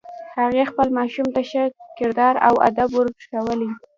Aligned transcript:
هغې 0.39 0.63
خپل 0.71 0.87
ماشوم 0.97 1.27
ته 1.35 1.41
ښه 1.49 1.63
کردار 1.99 2.35
او 2.47 2.53
ادب 2.67 2.89
ور 2.95 3.07
ښوولی 3.25 3.71